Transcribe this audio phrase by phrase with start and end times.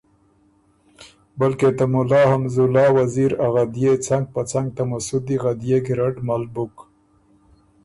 [1.39, 6.75] بلکې ته مُلا حمزالله وزیر غدئے څنګ په څنګ ته مسُدی غدئے ګیرډ مل بُک۔